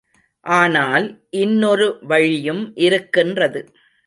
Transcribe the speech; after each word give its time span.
ஆனால் 0.45 1.05
இன்னொரு 1.35 1.87
வழியும் 2.01 2.71
இருக்கின்றது. 2.75 3.61